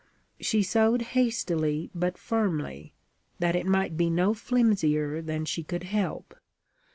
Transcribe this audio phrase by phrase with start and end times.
[0.39, 2.95] She sewed hastily but firmly,
[3.37, 6.33] that it might be no flimsier than she could help.